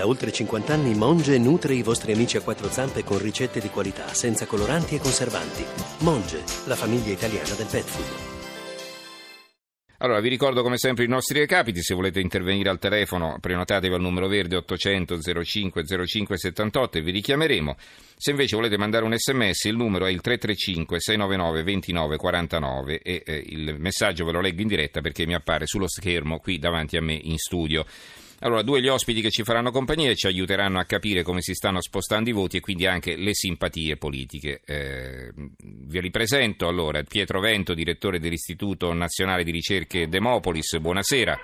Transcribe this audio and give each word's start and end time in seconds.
Da 0.00 0.06
oltre 0.06 0.32
50 0.32 0.72
anni 0.72 0.94
Monge 0.94 1.36
nutre 1.36 1.74
i 1.74 1.82
vostri 1.82 2.12
amici 2.12 2.38
a 2.38 2.40
quattro 2.40 2.70
zampe 2.70 3.04
con 3.04 3.18
ricette 3.18 3.60
di 3.60 3.68
qualità, 3.68 4.14
senza 4.14 4.46
coloranti 4.46 4.94
e 4.94 4.98
conservanti. 4.98 5.62
Monge, 5.98 6.42
la 6.64 6.74
famiglia 6.74 7.12
italiana 7.12 7.52
del 7.54 7.66
pet 7.70 7.84
food. 7.84 8.38
Allora, 9.98 10.20
vi 10.20 10.30
ricordo 10.30 10.62
come 10.62 10.78
sempre 10.78 11.04
i 11.04 11.06
nostri 11.06 11.40
recapiti, 11.40 11.82
se 11.82 11.92
volete 11.92 12.18
intervenire 12.18 12.70
al 12.70 12.78
telefono 12.78 13.36
prenotatevi 13.38 13.92
al 13.92 14.00
numero 14.00 14.26
verde 14.26 14.56
800 14.56 15.18
05 15.44 15.84
05 16.06 16.38
78 16.38 16.96
e 16.96 17.02
vi 17.02 17.10
richiameremo. 17.10 17.76
Se 18.16 18.30
invece 18.30 18.56
volete 18.56 18.78
mandare 18.78 19.04
un 19.04 19.14
sms 19.14 19.64
il 19.64 19.76
numero 19.76 20.06
è 20.06 20.10
il 20.10 20.22
335 20.22 20.98
699 20.98 21.62
29 21.62 22.16
49 22.16 23.00
e 23.00 23.22
eh, 23.22 23.44
il 23.48 23.76
messaggio 23.78 24.24
ve 24.24 24.32
lo 24.32 24.40
leggo 24.40 24.62
in 24.62 24.68
diretta 24.68 25.02
perché 25.02 25.26
mi 25.26 25.34
appare 25.34 25.66
sullo 25.66 25.86
schermo 25.86 26.38
qui 26.38 26.58
davanti 26.58 26.96
a 26.96 27.02
me 27.02 27.20
in 27.22 27.36
studio. 27.36 27.84
Allora, 28.42 28.62
due 28.62 28.80
gli 28.80 28.88
ospiti 28.88 29.20
che 29.20 29.30
ci 29.30 29.42
faranno 29.42 29.70
compagnia 29.70 30.10
e 30.10 30.14
ci 30.14 30.26
aiuteranno 30.26 30.78
a 30.78 30.84
capire 30.84 31.22
come 31.22 31.42
si 31.42 31.52
stanno 31.52 31.82
spostando 31.82 32.30
i 32.30 32.32
voti 32.32 32.56
e 32.56 32.60
quindi 32.60 32.86
anche 32.86 33.16
le 33.16 33.34
simpatie 33.34 33.96
politiche. 33.96 34.62
Eh, 34.66 35.30
vi 35.34 36.00
ripresento 36.00 36.66
allora 36.66 37.02
Pietro 37.02 37.40
Vento, 37.40 37.74
direttore 37.74 38.18
dell'Istituto 38.18 38.94
Nazionale 38.94 39.44
di 39.44 39.50
Ricerche 39.50 40.08
Demopolis. 40.08 40.78
Buonasera. 40.78 41.38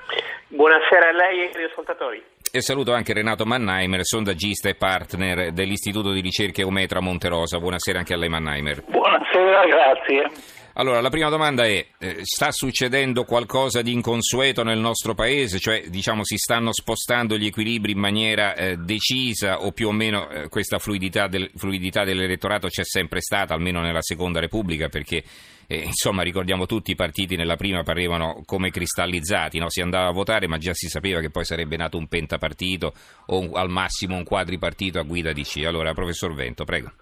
Buonasera 0.48 1.08
a 1.08 1.12
lei 1.12 1.40
e 1.40 1.50
agli 1.54 1.64
ascoltatori. 1.64 2.22
E 2.50 2.62
saluto 2.62 2.94
anche 2.94 3.12
Renato 3.12 3.44
Mannheimer, 3.44 4.02
sondaggista 4.02 4.70
e 4.70 4.74
partner 4.74 5.52
dell'Istituto 5.52 6.12
di 6.12 6.20
Ricerche 6.20 6.62
Ometra 6.62 7.00
Monterosa. 7.00 7.58
Buonasera 7.58 7.98
anche 7.98 8.14
a 8.14 8.16
lei 8.16 8.30
Mannheimer. 8.30 8.84
Buonasera, 8.86 9.66
grazie. 9.66 10.30
Allora, 10.78 11.00
la 11.00 11.08
prima 11.08 11.30
domanda 11.30 11.64
è, 11.64 11.86
eh, 11.98 12.18
sta 12.22 12.52
succedendo 12.52 13.24
qualcosa 13.24 13.80
di 13.80 13.92
inconsueto 13.92 14.62
nel 14.62 14.78
nostro 14.78 15.14
paese? 15.14 15.58
Cioè, 15.58 15.88
diciamo, 15.88 16.22
si 16.22 16.36
stanno 16.36 16.70
spostando 16.70 17.38
gli 17.38 17.46
equilibri 17.46 17.92
in 17.92 17.98
maniera 17.98 18.54
eh, 18.54 18.76
decisa 18.76 19.62
o 19.62 19.72
più 19.72 19.88
o 19.88 19.92
meno 19.92 20.28
eh, 20.28 20.48
questa 20.50 20.78
fluidità, 20.78 21.28
del, 21.28 21.50
fluidità, 21.54 22.04
dell'elettorato 22.04 22.68
c'è 22.68 22.84
sempre 22.84 23.22
stata, 23.22 23.54
almeno 23.54 23.80
nella 23.80 24.02
Seconda 24.02 24.38
Repubblica, 24.38 24.90
perché, 24.90 25.24
eh, 25.66 25.78
insomma, 25.78 26.22
ricordiamo 26.22 26.66
tutti 26.66 26.90
i 26.90 26.94
partiti 26.94 27.36
nella 27.36 27.56
prima 27.56 27.82
parevano 27.82 28.42
come 28.44 28.70
cristallizzati, 28.70 29.58
no? 29.58 29.70
si 29.70 29.80
andava 29.80 30.08
a 30.08 30.12
votare 30.12 30.46
ma 30.46 30.58
già 30.58 30.74
si 30.74 30.88
sapeva 30.88 31.20
che 31.20 31.30
poi 31.30 31.46
sarebbe 31.46 31.78
nato 31.78 31.96
un 31.96 32.06
pentapartito 32.06 32.92
o 33.28 33.38
un, 33.38 33.50
al 33.54 33.70
massimo 33.70 34.14
un 34.14 34.24
quadripartito 34.24 34.98
a 34.98 35.04
guida 35.04 35.32
di 35.32 35.42
C. 35.42 35.62
Allora, 35.64 35.94
professor 35.94 36.34
Vento, 36.34 36.64
prego. 36.64 36.92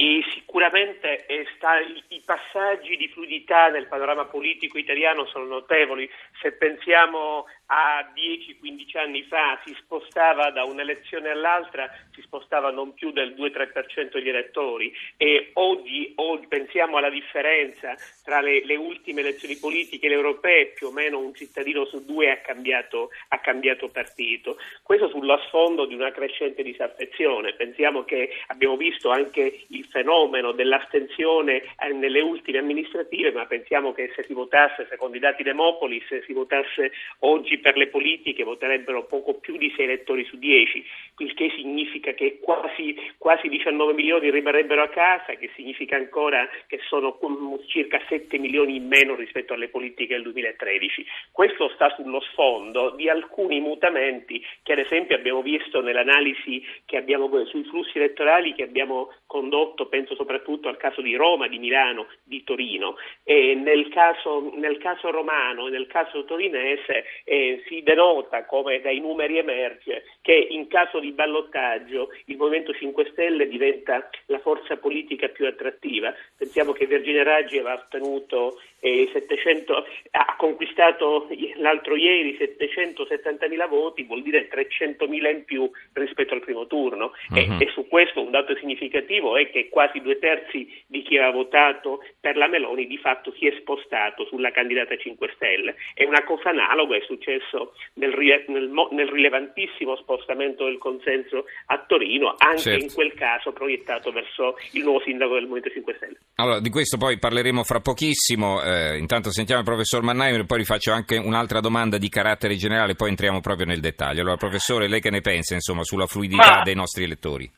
Ma, 0.00 0.20
sicuramente 0.50 1.26
sta, 1.56 1.78
i 1.78 2.22
passaggi 2.24 2.96
di 2.96 3.08
fluidità 3.08 3.68
nel 3.68 3.86
panorama 3.86 4.24
politico 4.24 4.78
italiano 4.78 5.26
sono 5.26 5.44
notevoli. 5.44 6.10
Se 6.40 6.52
pensiamo 6.52 7.46
a 7.66 8.10
10-15 8.14 8.98
anni 8.98 9.22
fa 9.24 9.60
si 9.64 9.74
spostava 9.78 10.50
da 10.50 10.64
un'elezione 10.64 11.30
all'altra, 11.30 11.88
si 12.12 12.20
spostava 12.22 12.70
non 12.70 12.94
più 12.94 13.12
del 13.12 13.34
2-3% 13.34 14.12
degli 14.12 14.28
elettori 14.28 14.92
e 15.16 15.50
oggi, 15.54 16.12
oggi, 16.16 16.46
pensiamo 16.48 16.96
alla 16.96 17.10
differenza 17.10 17.94
tra 18.24 18.40
le, 18.40 18.64
le, 18.64 18.76
ultime 18.76 19.20
elezioni 19.20 19.56
politiche 19.56 20.06
e 20.06 20.08
le 20.08 20.14
europee, 20.16 20.66
più 20.68 20.88
o 20.88 20.92
meno 20.92 21.18
un 21.18 21.34
cittadino 21.34 21.84
su 21.84 22.04
due 22.04 22.30
ha 22.30 22.38
cambiato, 22.38 23.10
ha 23.28 23.38
cambiato 23.38 23.88
partito. 23.88 24.56
Questo 24.82 25.08
sullo 25.08 25.38
sfondo 25.46 25.86
di 25.86 25.94
una 25.94 26.10
crescente 26.10 26.62
disaffezione. 26.62 27.54
Pensiamo 27.54 28.04
che 28.04 28.30
abbiamo 28.48 28.76
visto 28.76 29.10
anche 29.10 29.64
il 29.68 29.86
fenomeno 29.90 30.52
dell'astensione 30.52 31.62
eh, 31.78 31.92
nelle 31.92 32.20
ultime 32.20 32.58
amministrative, 32.58 33.32
ma 33.32 33.46
pensiamo 33.46 33.92
che 33.92 34.12
se 34.14 34.24
si 34.24 34.32
votasse, 34.32 34.86
secondo 34.88 35.16
i 35.16 35.20
dati 35.20 35.42
Demopolis, 35.42 36.06
se 36.06 36.22
si 36.22 36.32
votasse 36.32 36.92
oggi 37.20 37.58
per 37.58 37.76
le 37.76 37.88
politiche 37.88 38.44
voterebbero 38.44 39.04
poco 39.06 39.34
più 39.34 39.56
di 39.56 39.72
6 39.76 39.84
elettori 39.84 40.24
su 40.24 40.38
10, 40.38 40.84
il 41.18 41.34
che 41.34 41.50
significa 41.56 42.12
che 42.12 42.38
quasi, 42.40 42.96
quasi 43.18 43.48
19 43.48 43.92
milioni 43.92 44.30
rimarrebbero 44.30 44.82
a 44.82 44.88
casa, 44.88 45.34
che 45.34 45.50
significa 45.54 45.96
ancora 45.96 46.48
che 46.66 46.78
sono 46.88 47.18
circa 47.66 48.00
7 48.08 48.38
milioni 48.38 48.76
in 48.76 48.86
meno 48.86 49.14
rispetto 49.14 49.54
alle 49.54 49.68
politiche 49.68 50.14
del 50.14 50.22
2013. 50.22 51.04
Questo 51.32 51.68
sta 51.74 51.92
sullo 51.96 52.20
sfondo 52.20 52.90
di 52.90 53.08
alcuni 53.08 53.60
mutamenti 53.60 54.44
che 54.62 54.72
ad 54.72 54.78
esempio 54.78 55.16
abbiamo 55.16 55.42
visto 55.42 55.80
nell'analisi 55.80 56.64
abbiamo 57.00 57.28
sui 57.46 57.64
flussi 57.64 57.98
elettorali 57.98 58.54
che 58.54 58.62
abbiamo 58.62 59.12
condotto, 59.26 59.79
penso 59.86 60.14
soprattutto 60.14 60.68
al 60.68 60.76
caso 60.76 61.00
di 61.00 61.14
Roma, 61.14 61.48
di 61.48 61.58
Milano, 61.58 62.06
di 62.22 62.42
Torino. 62.44 62.96
Nel, 63.24 63.88
caso, 63.88 64.52
nel 64.56 64.78
caso 64.78 65.10
romano 65.10 65.66
e 65.66 65.70
nel 65.70 65.86
caso 65.86 66.24
torinese 66.24 67.04
eh, 67.24 67.62
si 67.66 67.82
denota, 67.82 68.44
come 68.44 68.80
dai 68.80 69.00
numeri 69.00 69.38
emerge, 69.38 70.04
che 70.20 70.34
in 70.50 70.66
caso 70.68 70.98
di 70.98 71.12
ballottaggio 71.12 72.10
il 72.26 72.36
Movimento 72.36 72.72
5 72.72 73.08
Stelle 73.12 73.48
diventa 73.48 74.08
la 74.26 74.38
forza 74.38 74.76
politica 74.76 75.28
più 75.28 75.46
attrattiva. 75.46 76.14
Pensiamo 76.36 76.72
che 76.72 76.86
Virginia 76.86 77.22
Raggi 77.22 77.58
aveva 77.58 77.74
ottenuto 77.74 78.60
700, 78.80 79.86
ha 80.12 80.36
conquistato 80.36 81.28
l'altro 81.56 81.96
ieri 81.96 82.36
770.000 82.38 83.68
voti, 83.68 84.04
vuol 84.04 84.22
dire 84.22 84.48
300.000 84.48 85.30
in 85.30 85.44
più 85.44 85.70
rispetto 85.92 86.34
al 86.34 86.40
primo 86.40 86.66
turno. 86.66 87.12
Uh-huh. 87.28 87.36
E, 87.36 87.46
mhm. 87.46 87.60
e 87.60 87.70
su 87.72 87.86
questo 87.88 88.22
un 88.22 88.30
dato 88.30 88.56
significativo 88.56 89.36
è 89.36 89.50
che 89.50 89.68
quasi 89.68 90.00
due 90.00 90.18
terzi 90.18 90.66
di 90.86 91.02
chi 91.02 91.16
aveva 91.16 91.32
votato 91.32 92.02
per 92.20 92.36
la 92.36 92.48
Meloni 92.48 92.86
di 92.86 92.98
fatto 92.98 93.32
si 93.38 93.46
è 93.46 93.54
spostato 93.60 94.26
sulla 94.26 94.50
candidata 94.50 94.96
5 94.96 95.32
Stelle. 95.34 95.76
E 95.94 96.06
una 96.06 96.24
cosa 96.24 96.50
analoga 96.50 96.96
è 96.96 97.02
successo 97.06 97.74
nel, 97.94 98.14
nel, 98.46 98.70
nel, 98.90 99.08
rilevantissimo 99.08 99.96
spostamento 99.96 100.64
del 100.64 100.78
consenso 100.78 101.44
a 101.66 101.84
Torino, 101.86 102.34
anche 102.38 102.60
certo. 102.60 102.84
in 102.84 102.92
quel 102.92 103.14
caso 103.14 103.52
proiettato 103.52 104.10
verso 104.10 104.56
il 104.72 104.82
nuovo 104.82 105.00
sindaco 105.00 105.34
del 105.34 105.46
Movimento 105.46 105.70
5 105.70 105.94
Stelle. 105.96 106.18
Allora, 106.36 106.60
di 106.60 106.70
questo 106.70 106.96
poi 106.96 107.18
parleremo 107.18 107.62
fra 107.62 107.80
pochissimo, 107.80 108.60
eh, 108.70 108.98
intanto 108.98 109.30
sentiamo 109.30 109.60
il 109.60 109.66
professor 109.66 110.02
Mannheimer, 110.02 110.46
poi 110.46 110.58
rifaccio 110.58 110.92
anche 110.92 111.16
un'altra 111.16 111.60
domanda 111.60 111.98
di 111.98 112.08
carattere 112.08 112.54
generale, 112.54 112.94
poi 112.94 113.08
entriamo 113.10 113.40
proprio 113.40 113.66
nel 113.66 113.80
dettaglio. 113.80 114.20
Allora, 114.20 114.36
professore, 114.36 114.88
lei 114.88 115.00
che 115.00 115.10
ne 115.10 115.20
pensa 115.20 115.54
insomma, 115.54 115.82
sulla 115.82 116.06
fluidità 116.06 116.58
Ma... 116.58 116.62
dei 116.62 116.74
nostri 116.74 117.04
elettori? 117.04 117.50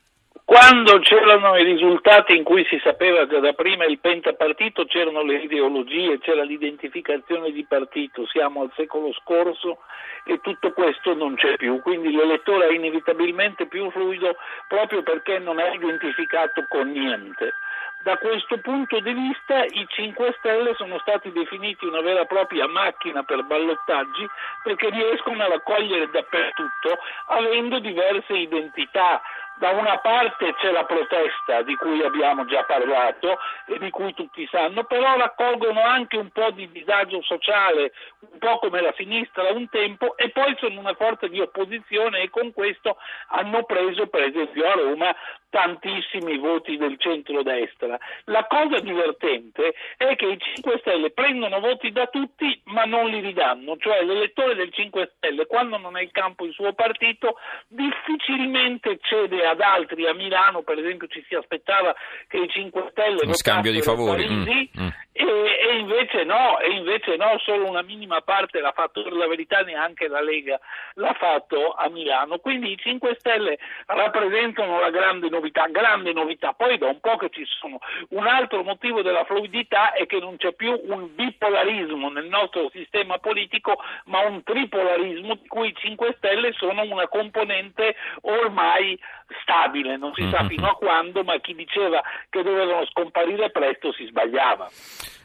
Quando 0.44 0.98
c'erano 0.98 1.56
i 1.56 1.64
risultati 1.64 2.36
in 2.36 2.42
cui 2.42 2.66
si 2.68 2.78
sapeva 2.84 3.26
già 3.26 3.40
da 3.40 3.54
prima 3.54 3.86
il 3.86 4.00
pentapartito, 4.00 4.84
c'erano 4.84 5.22
le 5.22 5.38
ideologie, 5.38 6.18
c'era 6.18 6.42
l'identificazione 6.42 7.52
di 7.52 7.64
partito, 7.64 8.26
siamo 8.26 8.60
al 8.60 8.72
secolo 8.76 9.12
scorso 9.12 9.78
e 10.26 10.40
tutto 10.42 10.72
questo 10.72 11.14
non 11.14 11.36
c'è 11.36 11.56
più, 11.56 11.80
quindi 11.80 12.12
l'elettore 12.12 12.68
è 12.68 12.74
inevitabilmente 12.74 13.66
più 13.66 13.90
fluido 13.90 14.36
proprio 14.68 15.02
perché 15.02 15.38
non 15.38 15.58
è 15.58 15.74
identificato 15.74 16.66
con 16.68 16.90
niente. 16.90 17.54
Da 18.02 18.16
questo 18.16 18.58
punto 18.58 18.98
di 18.98 19.12
vista 19.12 19.62
i 19.64 19.86
5 19.88 20.34
Stelle 20.38 20.74
sono 20.74 20.98
stati 20.98 21.30
definiti 21.30 21.86
una 21.86 22.00
vera 22.00 22.22
e 22.22 22.26
propria 22.26 22.66
macchina 22.66 23.22
per 23.22 23.44
ballottaggi 23.44 24.28
perché 24.64 24.90
riescono 24.90 25.40
a 25.40 25.48
raccogliere 25.48 26.10
dappertutto 26.10 26.98
avendo 27.28 27.78
diverse 27.78 28.32
identità, 28.32 29.22
da 29.62 29.70
una 29.70 29.98
parte 29.98 30.54
c'è 30.54 30.72
la 30.72 30.84
protesta 30.84 31.62
di 31.62 31.76
cui 31.76 32.02
abbiamo 32.02 32.44
già 32.46 32.64
parlato 32.64 33.38
e 33.66 33.78
di 33.78 33.90
cui 33.90 34.12
tutti 34.14 34.44
sanno, 34.50 34.82
però 34.82 35.16
raccolgono 35.16 35.80
anche 35.84 36.16
un 36.16 36.30
po' 36.30 36.50
di 36.50 36.68
disagio 36.72 37.22
sociale, 37.22 37.92
un 38.18 38.38
po' 38.38 38.58
come 38.58 38.80
la 38.80 38.92
sinistra 38.96 39.52
un 39.52 39.68
tempo, 39.68 40.16
e 40.16 40.30
poi 40.30 40.56
sono 40.58 40.80
una 40.80 40.94
forza 40.94 41.28
di 41.28 41.38
opposizione 41.38 42.22
e 42.22 42.30
con 42.30 42.52
questo 42.52 42.96
hanno 43.28 43.62
preso, 43.62 44.08
per 44.08 44.22
esempio 44.22 44.66
a 44.66 44.72
Roma, 44.72 45.14
tantissimi 45.52 46.38
voti 46.38 46.78
del 46.78 46.96
centro-destra. 46.98 47.98
La 48.24 48.46
cosa 48.46 48.80
divertente 48.80 49.74
è 49.98 50.16
che 50.16 50.26
i 50.26 50.38
5 50.38 50.78
Stelle 50.80 51.10
prendono 51.10 51.60
voti 51.60 51.92
da 51.92 52.06
tutti 52.06 52.58
ma 52.64 52.84
non 52.84 53.10
li 53.10 53.20
ridanno, 53.20 53.76
cioè 53.76 54.02
l'elettore 54.02 54.54
del 54.54 54.72
5 54.72 55.12
Stelle 55.16 55.44
quando 55.44 55.76
non 55.76 55.98
è 55.98 56.02
in 56.02 56.10
campo 56.10 56.46
il 56.46 56.54
suo 56.54 56.72
partito 56.72 57.36
difficilmente 57.68 58.98
cede 59.02 59.46
ad 59.46 59.60
altri, 59.60 60.06
a 60.06 60.14
Milano 60.14 60.62
per 60.62 60.78
esempio 60.78 61.06
ci 61.08 61.22
si 61.28 61.34
aspettava 61.34 61.94
che 62.28 62.38
i 62.38 62.48
5 62.48 62.88
Stelle... 62.92 63.26
Un 63.26 63.34
scambio 63.34 63.72
di 63.72 63.82
favori. 63.82 64.24
Parisi, 64.24 64.70
mm, 64.80 64.84
mm. 64.84 64.88
E, 65.14 65.24
e, 65.24 65.76
invece 65.76 66.24
no, 66.24 66.58
e 66.58 66.70
invece 66.70 67.16
no, 67.16 67.38
solo 67.44 67.68
una 67.68 67.82
minima 67.82 68.22
parte 68.22 68.60
l'ha 68.60 68.72
fatto, 68.72 69.02
per 69.02 69.12
la 69.12 69.26
verità 69.26 69.60
neanche 69.60 70.08
la 70.08 70.22
Lega 70.22 70.58
l'ha 70.94 71.12
fatto 71.12 71.72
a 71.72 71.90
Milano, 71.90 72.38
quindi 72.38 72.72
i 72.72 72.78
5 72.78 73.16
Stelle 73.18 73.58
rappresentano 73.86 74.80
la 74.80 74.88
grande 74.88 75.28
novità, 75.28 75.66
grande 75.66 76.14
novità, 76.14 76.54
poi 76.54 76.78
da 76.78 76.86
un 76.86 76.98
po' 77.00 77.16
che 77.16 77.28
ci 77.28 77.44
sono. 77.44 77.78
Un 78.10 78.26
altro 78.26 78.62
motivo 78.62 79.02
della 79.02 79.24
fluidità 79.24 79.92
è 79.92 80.06
che 80.06 80.18
non 80.18 80.36
c'è 80.38 80.54
più 80.54 80.80
un 80.84 81.14
bipolarismo 81.14 82.08
nel 82.08 82.28
nostro 82.28 82.70
sistema 82.70 83.18
politico, 83.18 83.78
ma 84.06 84.20
un 84.20 84.42
tripolarismo 84.42 85.34
di 85.34 85.46
cui 85.46 85.68
i 85.68 85.74
5 85.74 86.14
Stelle 86.16 86.52
sono 86.52 86.82
una 86.84 87.06
componente 87.08 87.96
ormai 88.22 88.98
stabile, 89.42 89.96
non 89.96 90.14
si 90.14 90.26
sa 90.30 90.40
mm-hmm. 90.40 90.48
fino 90.48 90.66
a 90.68 90.76
quando, 90.76 91.22
ma 91.22 91.38
chi 91.38 91.54
diceva 91.54 92.02
che 92.30 92.42
dovevano 92.42 92.86
scomparire 92.86 93.50
presto 93.50 93.92
si 93.92 94.06
sbagliava. 94.06 94.68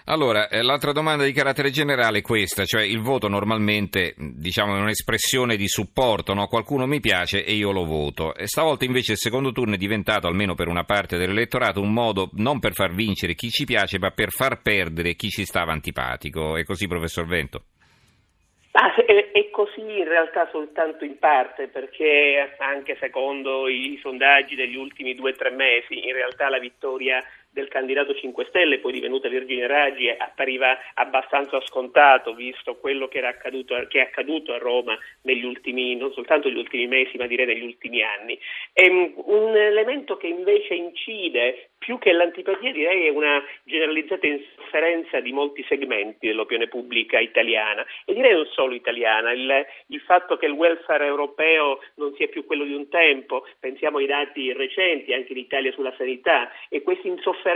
Allora, 0.10 0.48
eh, 0.48 0.62
l'altra 0.62 0.94
domanda 0.94 1.26
di 1.26 1.34
carattere 1.34 1.70
generale 1.70 2.20
è 2.20 2.22
questa, 2.22 2.64
cioè 2.64 2.82
il 2.82 3.02
voto 3.02 3.28
normalmente 3.28 4.14
diciamo, 4.16 4.78
è 4.78 4.80
un'espressione 4.80 5.58
di 5.58 5.68
supporto, 5.68 6.34
no? 6.34 6.48
qualcuno 6.48 6.86
mi 6.86 7.02
piace 7.02 7.44
e 7.44 7.52
io 7.52 7.74
lo 7.74 7.84
voto. 7.84 8.34
E 8.34 8.48
stavolta 8.48 8.86
invece 8.86 9.12
il 9.12 9.18
secondo 9.18 9.52
turno 9.52 9.74
è 9.74 9.78
diventato, 9.78 10.28
almeno 10.28 10.56
per 10.56 10.70
una 10.70 10.86
parte 10.86 11.18
dell'elettorato, 11.18 11.82
un 11.82 11.92
modo 11.92 12.30
non 12.36 12.60
per 12.60 12.72
far 12.72 12.94
vincere 12.94 13.36
chi 13.36 13.50
ci 13.50 13.66
piace, 13.66 14.00
ma 14.00 14.12
per 14.12 14.30
far 14.30 14.62
perdere 14.62 15.16
chi 15.16 15.28
ci 15.28 15.44
stava 15.44 15.74
antipatico. 15.74 16.56
È 16.56 16.64
così, 16.64 16.88
professor 16.88 17.26
Vento? 17.26 17.64
Ah, 18.72 18.94
è 18.96 19.50
così 19.50 19.82
in 19.82 20.08
realtà 20.08 20.48
soltanto 20.52 21.04
in 21.04 21.18
parte, 21.18 21.68
perché 21.68 22.56
anche 22.60 22.96
secondo 23.00 23.68
i 23.68 23.98
sondaggi 24.02 24.56
degli 24.56 24.76
ultimi 24.76 25.16
due 25.16 25.32
o 25.32 25.36
tre 25.36 25.50
mesi, 25.50 26.06
in 26.06 26.14
realtà 26.14 26.48
la 26.48 26.60
vittoria 26.60 27.24
del 27.58 27.70
candidato 27.70 28.14
5 28.14 28.46
Stelle, 28.50 28.78
poi 28.78 28.92
divenuta 28.92 29.28
Virginia 29.28 29.66
Raggi, 29.66 30.08
appariva 30.10 30.78
abbastanza 30.94 31.60
scontato, 31.62 32.36
visto 32.36 32.76
quello 32.76 33.08
che, 33.08 33.20
accaduto, 33.26 33.74
che, 33.88 33.98
è 33.98 34.04
accaduto 34.04 34.54
a 34.54 34.60
Roma 34.60 34.96
negli 35.24 35.44
ultimi, 35.44 35.96
non 35.96 36.14
soltanto 36.14 36.50
negli 36.50 36.60
ultimi 36.60 36.86
mesi, 36.86 37.18
ma 37.18 37.26
direi 37.26 37.48
negli 37.48 37.64
ultimi 37.64 38.04
anni. 38.04 38.40
E, 38.74 38.86
ehm, 38.86 39.14
un 39.26 39.56
elemento 39.56 40.18
che 40.18 40.28
invece 40.28 40.76
incide 40.76 41.70
più 41.80 41.98
che 41.98 42.12
l'antipatia 42.12 42.72
direi 42.72 43.08
è 43.08 43.10
una 43.10 43.44
generalizzata 43.64 44.28
insofferenza 44.28 45.20
di 45.20 45.32
molti 45.32 45.64
segmenti 45.68 46.28
dell'opinione 46.28 46.68
pubblica 46.68 47.20
italiana 47.20 47.86
e 48.06 48.14
direi 48.14 48.34
non 48.34 48.48
solo 48.48 48.74
italiana, 48.74 49.32
il, 49.32 49.66
il, 49.88 50.00
fatto 50.02 50.38
che 50.38 50.48
il 50.48 50.52
welfare 50.52 51.06
europeo 51.06 51.80
non 51.96 52.14
sia 52.16 52.28
più 52.28 52.46
quello 52.46 52.66
di 52.66 52.74
un 52.74 52.90
tempo, 52.90 53.46
pensiamo 53.60 53.98
ai 53.98 54.06
dati 54.06 54.52
recenti 54.54 55.14
anche 55.14 55.34
in 55.34 55.40
Italia 55.40 55.72
sulla 55.72 55.94
sanità 55.98 56.52
e 56.70 56.82
questa 56.82 57.08
insofferenza 57.08 57.47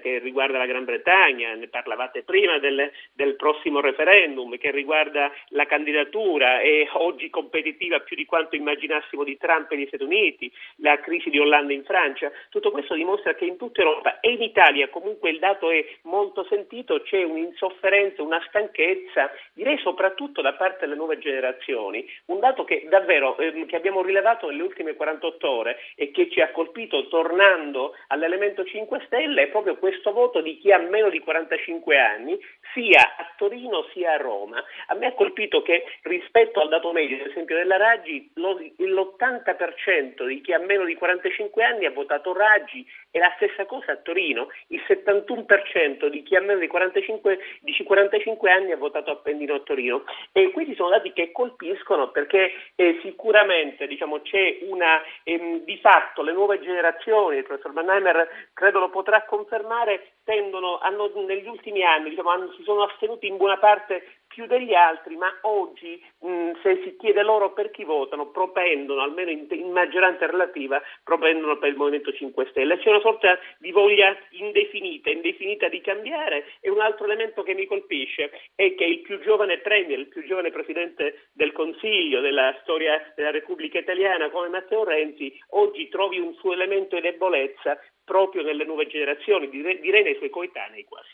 che 0.00 0.20
riguarda 0.20 0.58
la 0.58 0.66
Gran 0.66 0.84
Bretagna, 0.84 1.54
ne 1.54 1.66
parlavate 1.66 2.22
prima 2.22 2.58
del, 2.58 2.88
del 3.12 3.34
prossimo 3.34 3.80
referendum, 3.80 4.56
che 4.58 4.70
riguarda 4.70 5.32
la 5.48 5.66
candidatura 5.66 6.60
e 6.60 6.88
oggi 6.92 7.28
competitiva 7.30 7.98
più 7.98 8.14
di 8.14 8.26
quanto 8.26 8.54
immaginassimo 8.54 9.24
di 9.24 9.36
Trump 9.36 9.68
negli 9.72 9.86
Stati 9.88 10.04
Uniti, 10.04 10.50
la 10.76 11.00
crisi 11.00 11.30
di 11.30 11.40
Hollanda 11.40 11.72
in 11.72 11.82
Francia, 11.82 12.30
tutto 12.48 12.70
questo 12.70 12.94
dimostra 12.94 13.34
che 13.34 13.44
in 13.44 13.56
tutta 13.56 13.82
Europa 13.82 14.20
e 14.20 14.30
in 14.30 14.42
Italia 14.42 14.88
comunque 14.88 15.30
il 15.30 15.40
dato 15.40 15.68
è 15.70 15.84
molto 16.02 16.46
sentito, 16.48 17.02
c'è 17.02 17.24
un'insofferenza, 17.24 18.22
una 18.22 18.42
stanchezza, 18.48 19.32
direi 19.52 19.78
soprattutto 19.78 20.42
da 20.42 20.52
parte 20.52 20.78
delle 20.80 20.94
nuove 20.94 21.18
generazioni, 21.18 22.06
un 22.26 22.38
dato 22.38 22.62
che 22.64 22.86
davvero 22.88 23.36
ehm, 23.36 23.66
che 23.66 23.74
abbiamo 23.76 24.02
rilevato 24.02 24.48
nelle 24.48 24.62
ultime 24.62 24.94
48 24.94 25.50
ore 25.50 25.78
e 25.96 26.12
che 26.12 26.30
ci 26.30 26.40
ha 26.40 26.50
colpito 26.52 27.08
tornando 27.08 27.96
all'elemento 28.08 28.64
5 28.64 29.02
Stelle 29.06 29.39
è 29.42 29.48
proprio 29.48 29.76
questo 29.76 30.12
voto 30.12 30.40
di 30.40 30.58
chi 30.58 30.72
ha 30.72 30.78
meno 30.78 31.08
di 31.10 31.20
45 31.20 31.98
anni, 31.98 32.38
sia 32.72 33.16
a 33.16 33.32
Torino 33.36 33.86
sia 33.92 34.12
a 34.12 34.16
Roma. 34.16 34.62
A 34.86 34.94
me 34.94 35.06
ha 35.06 35.14
colpito 35.14 35.62
che 35.62 35.84
rispetto 36.02 36.60
al 36.60 36.68
dato 36.68 36.92
medio, 36.92 37.20
ad 37.20 37.30
esempio 37.30 37.56
della 37.56 37.76
Raggi, 37.76 38.30
l'80% 38.34 40.26
di 40.26 40.40
chi 40.40 40.52
ha 40.52 40.58
meno 40.58 40.84
di 40.84 40.94
45 40.94 41.64
anni 41.64 41.86
ha 41.86 41.90
votato 41.90 42.32
Raggi 42.32 42.86
e 43.10 43.18
la 43.18 43.32
stessa 43.36 43.66
cosa 43.66 43.92
a 43.92 43.96
Torino, 43.96 44.48
il 44.68 44.82
71% 44.86 46.06
di 46.06 46.22
chi 46.22 46.36
ha 46.36 46.40
meno 46.40 46.58
di 46.58 46.66
45, 46.66 47.38
di 47.60 47.76
45 47.82 48.50
anni 48.50 48.72
ha 48.72 48.76
votato 48.76 49.10
Appendino 49.10 49.54
a 49.54 49.60
Torino. 49.60 50.04
E 50.32 50.50
questi 50.52 50.74
sono 50.74 50.90
dati 50.90 51.12
che 51.12 51.32
colpiscono 51.32 52.10
perché 52.10 52.52
eh, 52.74 52.98
sicuramente 53.02 53.86
diciamo, 53.86 54.20
c'è 54.22 54.58
una, 54.62 55.02
ehm, 55.24 55.64
di 55.64 55.78
fatto 55.78 56.22
le 56.22 56.32
nuove 56.32 56.60
generazioni, 56.60 57.38
il 57.38 57.44
professor 57.44 57.72
Mannheimer 57.72 58.28
credo 58.54 58.78
lo 58.78 58.90
potrà 58.90 59.24
confermare, 59.24 60.12
tendono, 60.24 60.78
hanno, 60.78 61.10
negli 61.26 61.46
ultimi 61.48 61.82
anni 61.82 62.10
diciamo, 62.10 62.30
hanno, 62.30 62.52
si 62.52 62.62
sono 62.62 62.84
astenuti 62.84 63.26
in 63.26 63.36
buona 63.36 63.58
parte 63.58 64.19
più 64.40 64.46
degli 64.46 64.72
altri, 64.72 65.16
ma 65.16 65.30
oggi 65.42 66.02
mh, 66.20 66.52
se 66.62 66.80
si 66.82 66.96
chiede 66.96 67.22
loro 67.22 67.52
per 67.52 67.70
chi 67.70 67.84
votano, 67.84 68.30
propendono, 68.30 69.02
almeno 69.02 69.30
in, 69.30 69.46
in, 69.50 69.70
maggioranza 69.70 70.24
relativa, 70.24 70.80
propendono 71.04 71.58
per 71.58 71.68
il 71.68 71.76
Movimento 71.76 72.10
5 72.10 72.46
Stelle. 72.50 72.78
C'è 72.78 72.88
una 72.88 73.00
sorta 73.00 73.38
di 73.58 73.70
voglia 73.70 74.16
indefinita, 74.30 75.10
indefinita 75.10 75.68
di 75.68 75.82
cambiare 75.82 76.46
e 76.60 76.70
un 76.70 76.80
altro 76.80 77.04
elemento 77.04 77.42
che 77.42 77.52
mi 77.52 77.66
colpisce 77.66 78.30
è 78.54 78.74
che 78.74 78.84
il 78.84 79.00
più 79.00 79.20
giovane 79.20 79.58
premier, 79.58 79.98
il 79.98 80.08
più 80.08 80.24
giovane 80.24 80.50
Presidente 80.50 81.28
del 81.32 81.52
Consiglio 81.52 82.20
della 82.20 82.56
storia 82.62 83.12
della 83.14 83.30
Repubblica 83.30 83.78
Italiana 83.78 84.30
come 84.30 84.48
Matteo 84.48 84.84
Renzi, 84.84 85.38
oggi 85.50 85.88
trovi 85.88 86.18
un 86.18 86.32
suo 86.34 86.52
elemento 86.54 86.94
di 86.96 87.02
debolezza 87.02 87.78
proprio 88.04 88.42
nelle 88.42 88.64
nuove 88.64 88.86
generazioni, 88.86 89.50
direi 89.50 90.02
nei 90.02 90.16
suoi 90.16 90.30
coetanei 90.30 90.84
quasi. 90.84 91.10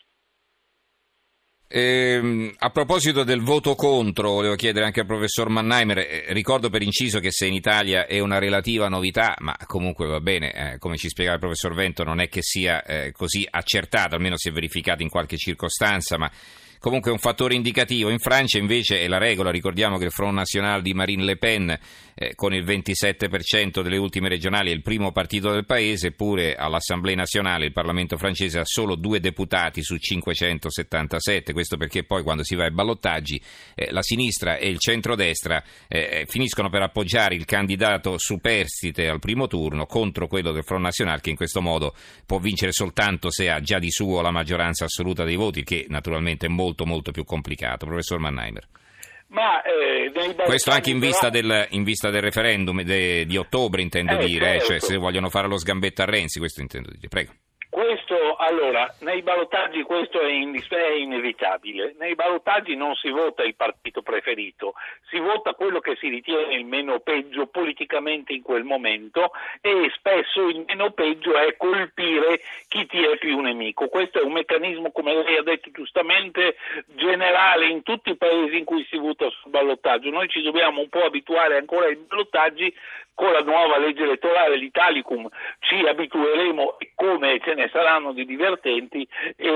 Eh, 1.69 2.55
a 2.59 2.71
proposito 2.71 3.25
del 3.25 3.41
voto 3.41 3.75
contro, 3.75 4.31
volevo 4.31 4.55
chiedere 4.55 4.85
anche 4.85 5.01
al 5.01 5.07
professor 5.07 5.49
Mannheimer, 5.49 5.99
eh, 5.99 6.25
ricordo 6.29 6.71
per 6.71 6.81
inciso 6.81 7.19
che 7.19 7.33
se 7.33 7.47
in 7.47 7.55
Italia 7.55 8.07
è 8.07 8.21
una 8.21 8.39
relativa 8.39 8.89
novità, 8.89 9.35
ma 9.39 9.57
comunque 9.67 10.07
va 10.07 10.21
bene, 10.21 10.53
eh, 10.75 10.79
come 10.79 10.97
ci 10.97 11.09
spiegava 11.09 11.37
il 11.37 11.43
professor 11.43 11.75
Vento, 11.75 12.05
non 12.05 12.21
è 12.21 12.29
che 12.29 12.41
sia 12.41 12.85
eh, 12.85 13.11
così 13.11 13.45
accertata, 13.51 14.15
almeno 14.15 14.37
si 14.37 14.49
è 14.49 14.53
verificata 14.53 15.03
in 15.03 15.09
qualche 15.09 15.37
circostanza, 15.37 16.17
ma 16.17 16.31
comunque 16.78 17.11
è 17.11 17.12
un 17.12 17.20
fattore 17.20 17.55
indicativo. 17.55 18.11
In 18.11 18.19
Francia 18.19 18.58
invece 18.58 19.00
è 19.00 19.08
la 19.08 19.19
regola, 19.19 19.50
ricordiamo 19.50 19.99
che 19.99 20.05
il 20.05 20.11
Front 20.11 20.34
National 20.34 20.82
di 20.82 20.94
Marine 20.94 21.25
Le 21.25 21.37
Pen 21.37 21.78
eh, 22.19 22.34
con 22.34 22.55
il 22.55 22.64
27% 22.64 23.82
delle 23.82 23.99
ultime 23.99 24.28
regionali 24.28 24.70
è 24.70 24.75
il 24.75 24.82
primo 24.82 25.12
partito 25.12 25.52
del 25.52 25.67
paese, 25.67 26.08
eppure 26.08 26.55
all'Assemblea 26.55 27.14
nazionale 27.14 27.67
il 27.67 27.73
Parlamento 27.73 28.17
francese 28.17 28.58
ha 28.58 28.64
solo 28.64 28.94
due 28.94 29.20
deputati 29.20 29.82
su 29.82 29.96
577, 29.96 31.52
questo 31.52 31.76
perché 31.76 32.05
poi 32.05 32.23
quando 32.23 32.43
si 32.43 32.55
va 32.55 32.64
ai 32.64 32.70
ballottaggi 32.70 33.40
eh, 33.75 33.93
la 33.93 34.02
sinistra 34.02 34.56
e 34.56 34.69
il 34.69 34.78
centrodestra 34.78 35.62
eh, 35.88 36.25
finiscono 36.26 36.70
per 36.70 36.82
appoggiare 36.82 37.34
il 37.34 37.44
candidato 37.44 38.17
superstite 38.17 39.08
al 39.08 39.19
primo 39.19 39.46
turno 39.46 39.84
contro 39.84 40.26
quello 40.26 40.52
del 40.52 40.64
Front 40.64 40.84
National 40.84 41.20
che 41.20 41.31
in 41.31 41.37
questo 41.37 41.61
modo 41.61 41.94
può 42.25 42.38
vincere 42.38 42.73
soltanto 42.73 43.31
se 43.31 43.50
ha 43.50 43.61
già 43.61 43.78
di 43.78 43.90
suo 43.90 44.23
la 44.23 44.31
maggioranza 44.31 44.84
assoluta 44.87 45.25
dei 45.25 45.37
voti, 45.37 45.64
che 45.64 45.84
naturalmente 45.88 46.46
è 46.46 46.49
molto 46.49 46.66
molto 46.85 47.13
più 47.13 47.25
complicato. 47.25 47.87
Professor 47.87 48.19
Mannheimer. 48.19 48.67
Ma, 49.29 49.61
eh, 49.63 50.13
Questo 50.45 50.71
anche 50.71 50.91
in 50.91 51.01
vista, 51.01 51.31
del, 51.31 51.67
in 51.71 51.83
vista 51.83 52.11
del, 52.11 52.23
referendum 52.23 52.83
de, 52.83 53.27
di 53.27 53.37
ottobre, 53.37 53.83
intendo 53.83 54.19
eh, 54.19 54.25
dire, 54.25 54.47
certo. 54.47 54.63
eh, 54.63 54.67
cioè 54.67 54.81
se 54.81 54.97
vogliono 54.97 55.31
fare 55.31 55.49
lo 55.49 55.59
sgambetto 55.59 56.03
a 56.03 56.05
Renzi, 56.05 56.39
questo 56.39 56.61
intendo 56.61 56.91
dire. 56.91 57.09
Prego. 57.09 57.33
Questo, 57.77 58.37
allora, 58.37 58.91
nei 59.01 59.21
ballottaggi 59.21 59.83
questo 59.83 60.19
è, 60.19 60.31
in, 60.31 60.59
è, 60.67 60.93
inevitabile. 60.93 61.95
Nei 61.99 62.15
ballottaggi 62.15 62.75
non 62.75 62.95
si 62.95 63.11
vota 63.11 63.43
il 63.43 63.55
partito 63.55 64.01
preferito, 64.01 64.73
si 65.11 65.19
vota 65.19 65.53
quello 65.53 65.81
che 65.81 65.95
si 66.01 66.09
ritiene 66.09 66.55
il 66.55 66.65
meno 66.65 67.01
peggio 67.01 67.49
politicamente 67.49 68.33
in 68.33 68.41
quel 68.41 68.65
momento 68.65 69.33
e 69.61 69.93
spesso 69.95 70.49
il 70.49 70.64
meno 70.67 70.93
peggio 70.93 71.37
è 71.37 71.55
colpire 71.59 72.40
chi 72.76 72.87
ti 72.87 73.02
è 73.02 73.16
più 73.16 73.40
nemico. 73.40 73.88
Questo 73.88 74.21
è 74.21 74.23
un 74.23 74.33
meccanismo, 74.33 74.92
come 74.92 75.14
lei 75.14 75.38
ha 75.38 75.42
detto 75.42 75.71
giustamente, 75.73 76.56
generale 76.95 77.66
in 77.68 77.83
tutti 77.83 78.11
i 78.11 78.16
paesi 78.16 78.59
in 78.59 78.64
cui 78.64 78.87
si 78.90 78.99
vota 78.99 79.28
sul 79.30 79.50
ballottaggio. 79.50 80.11
Noi 80.11 80.28
ci 80.28 80.42
dobbiamo 80.42 80.80
un 80.80 80.88
po' 80.90 81.04
abituare 81.04 81.56
ancora 81.56 81.87
ai 81.87 81.97
ballottaggi 81.97 82.75
con 83.16 83.33
la 83.33 83.40
nuova 83.40 83.78
legge 83.78 84.02
elettorale, 84.02 84.56
l'Italicum, 84.56 85.26
ci 85.61 85.87
abitueremo 85.87 86.76
come 86.95 87.40
ce 87.42 87.54
ne 87.54 87.71
saranno 87.73 88.12
di 88.12 88.26
divertenti 88.26 89.09
e, 89.37 89.47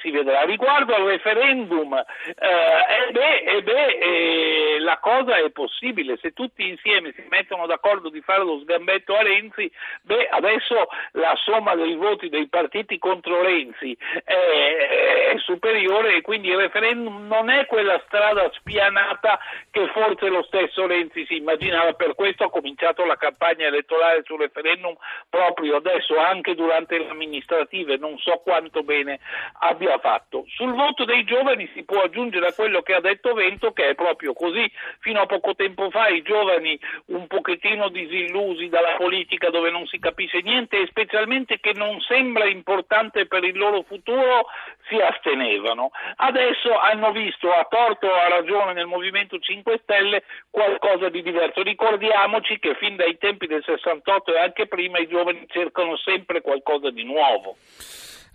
si 0.00 0.10
vedrà. 0.10 0.42
Riguardo 0.42 0.94
al 0.94 1.04
referendum, 1.04 1.94
eh, 1.94 2.04
eh 2.36 3.12
beh, 3.12 3.38
eh 3.38 3.62
beh 3.62 3.98
eh, 3.98 4.78
la 4.80 4.98
cosa 4.98 5.36
è 5.36 5.50
possibile, 5.50 6.18
se 6.20 6.32
tutti 6.32 6.68
insieme 6.68 7.12
si 7.14 7.24
mettono 7.28 7.66
d'accordo 7.66 8.08
di 8.08 8.20
fare 8.20 8.44
lo 8.44 8.58
sgambetto 8.60 9.14
a 9.16 9.22
Renzi, 9.22 9.70
beh, 10.02 10.28
adesso 10.28 10.88
la 11.12 11.34
somma 11.36 11.74
dei 11.74 11.94
voti 11.94 12.28
dei 12.28 12.48
partiti 12.48 12.98
contro 12.98 13.42
Renzi 13.42 13.96
è, 14.24 15.32
è 15.32 15.38
superiore 15.38 16.16
e 16.16 16.20
quindi 16.20 16.48
il 16.48 16.56
referendum 16.56 17.26
non 17.26 17.50
è 17.50 17.66
quella 17.66 18.00
strada 18.06 18.50
spianata 18.52 19.38
che 19.70 19.86
forse 19.88 20.28
lo 20.28 20.42
stesso 20.44 20.86
Renzi 20.86 21.24
si 21.26 21.36
immaginava. 21.36 21.92
Per 21.94 22.14
questo 22.14 22.44
ha 22.44 22.50
cominciato 22.50 23.04
la 23.04 23.16
campagna 23.16 23.66
elettorale 23.66 24.22
sul 24.24 24.40
referendum 24.40 24.94
proprio 25.28 25.76
adesso, 25.76 26.18
anche 26.18 26.54
durante 26.54 26.98
le 26.98 27.08
amministrative, 27.08 27.96
non 27.96 28.18
so 28.18 28.40
quanto 28.42 28.82
bene 28.82 29.20
abbia 29.60 29.83
fatto. 29.98 30.44
Sul 30.48 30.72
voto 30.74 31.04
dei 31.04 31.24
giovani 31.24 31.68
si 31.74 31.84
può 31.84 32.00
aggiungere 32.00 32.48
a 32.48 32.52
quello 32.52 32.82
che 32.82 32.94
ha 32.94 33.00
detto 33.00 33.32
Vento, 33.34 33.72
che 33.72 33.90
è 33.90 33.94
proprio 33.94 34.32
così. 34.32 34.70
Fino 35.00 35.20
a 35.20 35.26
poco 35.26 35.54
tempo 35.54 35.90
fa 35.90 36.08
i 36.08 36.22
giovani 36.22 36.78
un 37.06 37.26
pochettino 37.26 37.88
disillusi 37.88 38.68
dalla 38.68 38.96
politica 38.96 39.50
dove 39.50 39.70
non 39.70 39.86
si 39.86 39.98
capisce 39.98 40.40
niente 40.40 40.80
e 40.80 40.86
specialmente 40.86 41.58
che 41.60 41.72
non 41.72 42.00
sembra 42.00 42.46
importante 42.46 43.26
per 43.26 43.44
il 43.44 43.56
loro 43.56 43.82
futuro 43.82 44.46
si 44.88 44.96
astenevano. 44.96 45.90
Adesso 46.16 46.76
hanno 46.76 47.12
visto 47.12 47.50
a 47.50 47.66
torto 47.68 48.06
o 48.06 48.14
a 48.14 48.28
ragione 48.28 48.72
nel 48.72 48.86
Movimento 48.86 49.38
5 49.38 49.80
Stelle 49.82 50.24
qualcosa 50.50 51.08
di 51.08 51.22
diverso. 51.22 51.62
Ricordi 51.62 52.04
ricordiamoci 52.04 52.58
che 52.58 52.74
fin 52.74 52.96
dai 52.96 53.16
tempi 53.18 53.46
del 53.46 53.62
68 53.64 54.34
e 54.34 54.38
anche 54.38 54.66
prima 54.66 54.98
i 54.98 55.08
giovani 55.08 55.44
cercano 55.48 55.96
sempre 55.96 56.40
qualcosa 56.40 56.90
di 56.90 57.04
nuovo. 57.04 57.56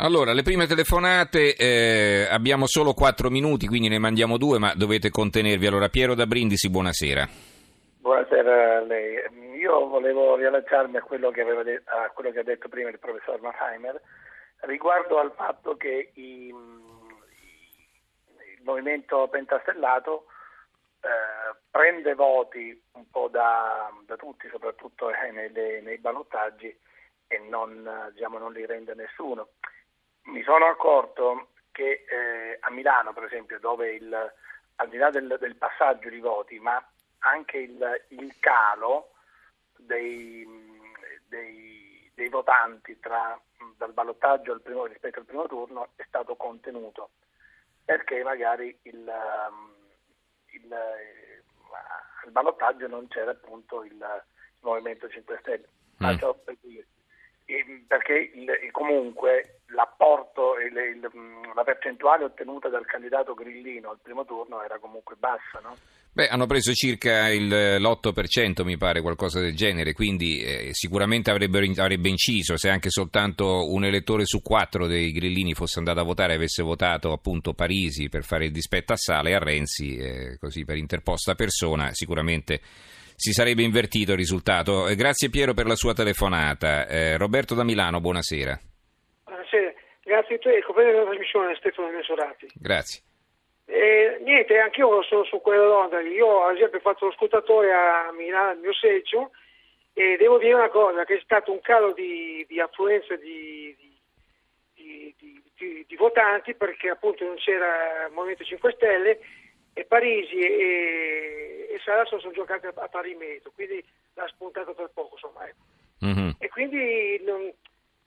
Allora, 0.01 0.31
le 0.31 0.43
prime 0.43 0.65
telefonate 0.65 1.55
eh, 1.57 2.25
abbiamo 2.31 2.67
solo 2.67 2.93
quattro 2.93 3.29
minuti, 3.29 3.67
quindi 3.67 3.89
ne 3.89 3.99
mandiamo 3.99 4.37
due, 4.37 4.57
ma 4.57 4.73
dovete 4.73 5.09
contenervi. 5.09 5.67
Allora, 5.67 5.89
Piero 5.89 6.15
da 6.15 6.25
Brindisi, 6.25 6.69
buonasera. 6.69 7.27
Buonasera 7.99 8.77
a 8.77 8.79
lei. 8.79 9.15
Io 9.59 9.87
volevo 9.89 10.37
riallacciarmi 10.37 10.95
a 10.95 11.01
quello 11.01 11.31
che, 11.31 11.43
de- 11.43 11.81
a 11.83 12.09
quello 12.11 12.31
che 12.31 12.39
ha 12.39 12.43
detto 12.43 12.69
prima 12.69 12.87
il 12.87 12.97
professor 12.97 13.41
Mannheimer 13.41 14.01
riguardo 14.61 15.19
al 15.19 15.33
fatto 15.35 15.75
che 15.75 16.11
i, 16.13 16.47
il 16.47 16.53
movimento 18.63 19.27
pentastellato 19.27 20.27
eh, 21.01 21.57
prende 21.69 22.15
voti 22.15 22.81
un 22.93 23.09
po' 23.09 23.27
da, 23.29 23.91
da 24.05 24.15
tutti, 24.15 24.47
soprattutto 24.49 25.09
eh, 25.09 25.29
nei, 25.31 25.81
nei 25.81 25.97
ballottaggi, 25.97 26.73
e 27.27 27.37
non, 27.49 27.85
diciamo, 28.13 28.37
non 28.37 28.53
li 28.53 28.65
rende 28.65 28.93
nessuno 28.95 29.49
mi 30.29 30.43
sono 30.43 30.65
accorto 30.65 31.49
che 31.71 32.05
eh, 32.07 32.57
a 32.59 32.69
Milano, 32.71 33.13
per 33.13 33.23
esempio, 33.23 33.59
dove 33.59 33.93
il, 33.93 34.33
al 34.75 34.89
di 34.89 34.97
là 34.97 35.09
del, 35.09 35.37
del 35.39 35.55
passaggio 35.55 36.09
di 36.09 36.19
voti, 36.19 36.59
ma 36.59 36.83
anche 37.19 37.57
il, 37.57 38.05
il 38.09 38.35
calo 38.39 39.11
dei, 39.77 40.47
dei, 41.27 42.11
dei 42.13 42.29
votanti 42.29 42.99
tra, 42.99 43.39
dal 43.77 43.93
ballottaggio 43.93 44.51
al 44.51 44.61
primo, 44.61 44.85
rispetto 44.85 45.19
al 45.19 45.25
primo 45.25 45.47
turno 45.47 45.89
è 45.95 46.03
stato 46.07 46.35
contenuto, 46.35 47.11
perché 47.83 48.23
magari 48.23 48.77
il, 48.83 49.11
il, 50.51 50.73
al 52.23 52.31
ballottaggio 52.31 52.87
non 52.87 53.07
c'era 53.07 53.31
appunto 53.31 53.83
il, 53.83 53.93
il 53.93 54.59
Movimento 54.61 55.09
5 55.09 55.37
Stelle. 55.41 55.69
Mm. 56.03 56.07
Perché 57.87 58.31
comunque 58.71 59.61
l'apporto 59.67 60.57
e 60.57 60.69
la 60.71 61.63
percentuale 61.63 62.25
ottenuta 62.25 62.69
dal 62.69 62.85
candidato 62.85 63.33
Grillino 63.33 63.89
al 63.89 63.99
primo 64.01 64.23
turno 64.23 64.61
era 64.63 64.77
comunque 64.77 65.15
bassa, 65.17 65.59
no? 65.61 65.75
Beh, 66.11 66.27
hanno 66.27 66.47
preso 66.47 66.73
circa 66.73 67.29
il, 67.29 67.47
l'8%, 67.47 68.63
mi 68.63 68.77
pare, 68.77 69.01
qualcosa 69.01 69.39
del 69.39 69.55
genere, 69.55 69.93
quindi 69.93 70.41
eh, 70.41 70.69
sicuramente 70.73 71.31
avrebbe 71.31 72.09
inciso 72.09 72.57
se 72.57 72.69
anche 72.69 72.89
soltanto 72.89 73.71
un 73.71 73.85
elettore 73.85 74.25
su 74.25 74.41
quattro 74.41 74.87
dei 74.87 75.11
grillini 75.11 75.53
fosse 75.53 75.79
andato 75.79 75.99
a 75.99 76.03
votare 76.03 76.33
e 76.33 76.35
avesse 76.35 76.63
votato 76.63 77.11
appunto 77.11 77.53
Parisi 77.53 78.09
per 78.09 78.23
fare 78.23 78.45
il 78.45 78.51
dispetto 78.51 78.93
a 78.93 78.97
Sale 78.97 79.29
e 79.29 79.35
a 79.35 79.39
Renzi, 79.39 79.97
eh, 79.97 80.37
così 80.39 80.65
per 80.65 80.77
interposta 80.77 81.35
persona, 81.35 81.93
sicuramente 81.93 82.59
si 83.19 83.33
sarebbe 83.33 83.63
invertito 83.63 84.11
il 84.13 84.17
risultato. 84.17 84.87
Eh, 84.87 84.95
grazie 84.95 85.29
Piero 85.29 85.53
per 85.53 85.65
la 85.65 85.75
sua 85.75 85.93
telefonata. 85.93 86.87
Eh, 86.87 87.17
Roberto 87.17 87.53
da 87.53 87.65
Milano, 87.65 87.99
buonasera. 87.99 88.57
Buonasera, 89.25 89.73
grazie 90.03 90.35
a 90.35 90.39
te 90.39 90.55
e 90.55 90.63
compagno 90.63 90.91
della 90.91 91.03
trasmissione 91.03 91.53
Stefano 91.55 91.91
Mesorati. 91.91 92.47
Grazie. 92.55 93.01
Eh, 93.65 94.21
niente, 94.23 94.57
anch'io 94.57 95.03
sono 95.03 95.25
su 95.25 95.41
quella 95.41 95.69
onda. 95.69 95.99
Io 95.99 96.45
ad 96.45 96.55
esempio 96.55 96.77
ho 96.77 96.81
fatto 96.81 97.07
lo 97.07 97.11
scrutatore 97.11 97.73
a 97.73 98.09
Milano, 98.17 98.51
al 98.51 98.59
mio 98.59 98.73
seggio, 98.73 99.31
e 99.91 100.15
devo 100.17 100.37
dire 100.37 100.53
una 100.53 100.69
cosa, 100.69 101.03
che 101.03 101.17
è 101.17 101.21
stato 101.21 101.51
un 101.51 101.59
calo 101.59 101.91
di, 101.91 102.45
di 102.47 102.61
affluenza 102.61 103.17
di, 103.17 103.75
di, 104.73 105.13
di, 105.85 105.95
votanti 105.97 106.55
perché 106.55 106.87
appunto 106.87 107.25
non 107.25 107.35
c'era 107.35 108.05
il 108.07 108.13
Movimento 108.13 108.45
5 108.45 108.71
Stelle 108.77 109.19
e 109.73 109.85
Parisi 109.85 110.37
e, 110.37 111.67
e 111.71 111.79
Salasso 111.83 112.19
sono 112.19 112.33
giocati 112.33 112.65
a, 112.65 112.73
a 112.75 112.87
pari 112.87 113.15
metro, 113.15 113.51
quindi 113.53 113.83
l'ha 114.13 114.27
spuntato 114.27 114.73
per 114.73 114.91
poco, 114.93 115.15
insomma. 115.15 115.47
Ecco. 115.47 115.63
Mm-hmm. 116.05 116.29
E 116.37 116.49
quindi, 116.49 117.21
non, 117.25 117.51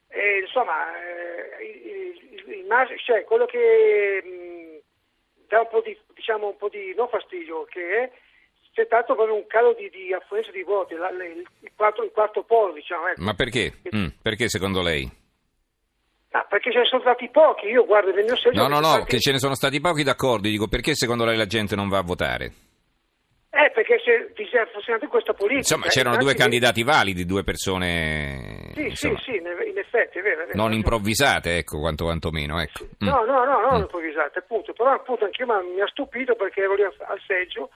eh, 0.09 0.39
insomma, 0.41 0.97
eh, 0.97 1.65
il, 1.65 2.47
il, 2.47 2.67
il, 2.67 3.01
cioè, 3.05 3.25
quello 3.25 3.47
che 3.47 4.23
mh, 4.23 5.47
dà 5.49 5.61
un 5.61 5.69
po' 5.69 5.81
di, 5.81 5.97
diciamo, 6.15 6.49
un 6.49 6.57
po' 6.57 6.69
di, 6.69 6.95
non 6.95 7.09
fastidio, 7.09 7.65
che 7.65 8.03
è 8.03 8.11
c'è 8.73 8.85
stato 8.87 9.15
proprio 9.15 9.37
un 9.37 9.47
calo 9.47 9.75
di, 9.75 9.91
di 9.91 10.13
affluenza 10.15 10.51
di 10.51 10.63
voti, 10.63 10.95
la, 10.95 11.11
il, 11.11 11.47
il, 11.61 11.71
quarto, 11.77 12.03
il 12.03 12.11
quarto 12.11 12.43
polo, 12.43 12.73
diciamo. 12.73 13.09
Ecco. 13.09 13.23
Ma 13.23 13.35
perché? 13.35 13.73
Mm, 13.95 14.07
perché 14.23 14.49
secondo 14.49 14.81
lei? 14.81 15.09
Ah, 16.35 16.47
perché 16.49 16.73
ce 16.73 16.79
ne 16.79 16.85
sono 16.87 17.03
stati 17.03 17.29
pochi, 17.29 17.67
io 17.67 17.85
guardo 17.85 18.11
nel 18.11 18.25
mio 18.25 18.37
seggio... 18.37 18.63
No, 18.63 18.67
no, 18.67 18.81
no, 18.81 18.87
stati... 18.87 19.05
che 19.05 19.19
ce 19.21 19.33
ne 19.33 19.39
sono 19.39 19.55
stati 19.55 19.81
pochi, 19.81 20.03
d'accordo, 20.03 20.49
dico 20.49 20.67
perché 20.67 20.95
secondo 20.95 21.27
lei 21.27 21.37
la 21.37 21.47
gente 21.47 21.77
non 21.77 21.89
va 21.89 21.99
a 21.99 22.03
votare? 22.03 22.53
Eh, 23.51 23.71
perché 23.75 24.01
se 24.03 24.33
vi 24.35 24.49
fosse 24.73 24.93
anche 24.93 25.09
questa 25.09 25.35
politica... 25.35 25.59
Insomma, 25.59 25.89
c'erano 25.89 26.17
due 26.17 26.35
candidati 26.35 26.83
validi, 26.83 27.27
due 27.27 27.45
persone... 27.45 28.71
Sì, 28.73 28.85
insomma, 28.89 29.19
sì, 29.19 29.33
sì, 29.33 29.37
in 29.37 29.77
effetti, 29.77 30.21
è 30.21 30.23
vero. 30.23 30.45
È 30.45 30.47
vero 30.47 30.59
non 30.59 30.73
improvvisate, 30.73 31.59
ecco, 31.59 31.79
quanto 31.79 32.05
quantomeno, 32.05 32.59
ecco. 32.63 32.85
Mm. 32.85 33.09
No, 33.09 33.25
no, 33.25 33.45
no, 33.45 33.61
non 33.61 33.79
mm. 33.81 33.83
improvvisate, 33.83 34.39
appunto, 34.39 34.73
però 34.73 34.93
appunto 34.93 35.27
anche 35.27 35.45
mi 35.45 35.83
ha 35.83 35.89
stupito 35.89 36.35
perché 36.35 36.63
ero 36.63 36.77
lì 36.77 36.83
al 36.83 37.21
seggio 37.27 37.69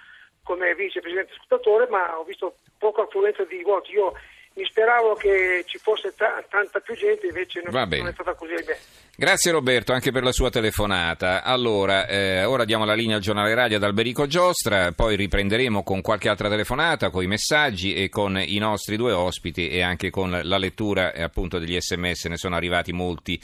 come 0.43 0.75
vicepresidente 0.75 1.35
scrutatore, 1.35 1.89
ma 1.91 2.19
ho 2.19 2.25
visto 2.25 2.57
poca 2.79 3.03
affluenza 3.03 3.45
di 3.45 3.61
voti. 3.63 3.93
Io 3.93 4.15
mi 4.57 4.65
speravo 4.65 5.15
che 5.15 5.65
ci 5.67 5.79
fosse 5.79 6.15
t- 6.15 6.49
tanta 6.49 6.81
più 6.81 6.95
gente, 6.95 7.27
invece 7.27 7.63
non, 7.63 7.89
non 7.89 8.09
è 8.09 8.13
stata 8.13 8.35
così. 8.35 8.55
Beh. 8.55 8.77
Grazie 9.19 9.51
Roberto 9.51 9.93
anche 9.93 10.13
per 10.13 10.23
la 10.23 10.33
sua 10.33 10.51
telefonata. 10.51 11.43
Allora, 11.43 12.07
eh, 12.07 12.45
ora 12.45 12.65
diamo 12.65 12.85
la 12.85 12.95
linea 12.95 13.17
al 13.17 13.23
giornale 13.23 13.55
radio 13.55 13.77
ad 13.77 13.83
Alberico 13.83 14.27
Giostra, 14.27 14.93
poi 14.93 15.17
riprenderemo 15.17 15.83
con 15.83 16.01
qualche 16.01 16.29
altra 16.29 16.49
telefonata, 16.49 17.11
con 17.11 17.23
i 17.23 17.27
messaggi 17.27 17.95
e 17.95 18.09
con 18.09 18.39
i 18.39 18.59
nostri 18.59 18.97
due 18.97 19.13
ospiti 19.13 19.69
e 19.69 19.83
anche 19.83 20.11
con 20.11 20.39
la 20.43 20.59
lettura 20.59 21.13
eh, 21.13 21.23
appunto 21.23 21.59
degli 21.59 21.79
sms, 21.79 22.27
ne 22.27 22.37
sono 22.37 22.57
arrivati 22.57 22.93
molti. 22.93 23.41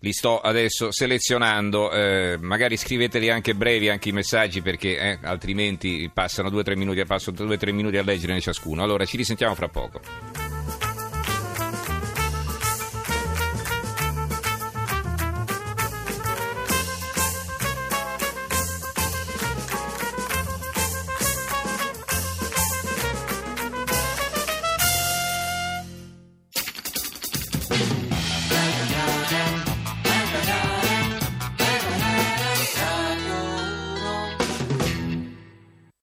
Li 0.00 0.12
sto 0.12 0.40
adesso 0.40 0.92
selezionando, 0.92 1.90
eh, 1.90 2.36
magari 2.38 2.76
scriveteli 2.76 3.30
anche 3.30 3.54
brevi 3.54 3.88
anche 3.88 4.10
i 4.10 4.12
messaggi 4.12 4.60
perché 4.60 4.98
eh, 4.98 5.18
altrimenti 5.22 6.10
passano 6.12 6.50
due 6.50 6.60
o 6.60 6.62
tre 6.62 6.76
minuti, 6.76 7.02
passo 7.06 7.30
due 7.30 7.54
o 7.54 7.56
tre 7.56 7.72
minuti 7.72 7.96
a 7.96 8.02
leggere 8.02 8.38
ciascuno. 8.38 8.82
Allora 8.82 9.06
ci 9.06 9.16
risentiamo 9.16 9.54
fra 9.54 9.68
poco. 9.68 10.45